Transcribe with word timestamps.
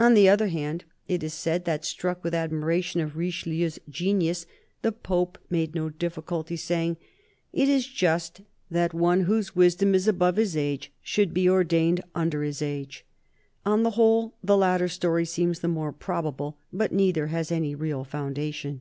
On 0.00 0.14
the 0.14 0.28
other 0.28 0.48
hand, 0.48 0.82
it 1.06 1.22
is 1.22 1.32
said 1.32 1.66
that, 1.66 1.84
struck 1.84 2.24
with 2.24 2.32
admira 2.34 2.82
tion 2.82 3.00
of 3.00 3.16
Richelieu's 3.16 3.78
genius, 3.88 4.44
the 4.80 4.90
Pope 4.90 5.38
made 5.50 5.72
no 5.72 5.88
difficulty, 5.88 6.56
saying," 6.56 6.96
It 7.52 7.68
is 7.68 7.86
just 7.86 8.40
that 8.72 8.92
one 8.92 9.20
whose 9.20 9.54
wisdom 9.54 9.94
is 9.94 10.08
above 10.08 10.34
his 10.34 10.56
age 10.56 10.90
should 11.00 11.32
be 11.32 11.48
ordained 11.48 12.00
under 12.12 12.42
age." 12.42 13.04
On 13.64 13.84
the 13.84 13.90
whole, 13.90 14.34
the 14.42 14.56
latter 14.56 14.88
story 14.88 15.24
seems 15.24 15.60
the 15.60 15.68
more 15.68 15.92
probable; 15.92 16.58
but 16.72 16.90
neither 16.90 17.28
has 17.28 17.52
any 17.52 17.76
real 17.76 18.02
foundation. 18.02 18.80